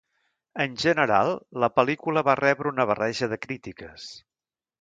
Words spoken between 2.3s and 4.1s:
va rebre una barreja de crítiques.